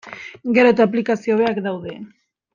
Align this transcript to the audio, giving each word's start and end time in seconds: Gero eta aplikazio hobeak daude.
Gero 0.57 0.71
eta 0.75 0.87
aplikazio 0.89 1.37
hobeak 1.37 1.61
daude. 1.69 1.95